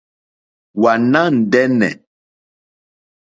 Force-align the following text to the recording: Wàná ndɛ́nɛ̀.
Wàná 0.81 1.21
ndɛ́nɛ̀. 1.37 1.93